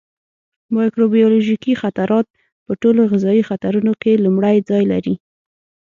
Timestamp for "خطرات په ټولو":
1.81-3.01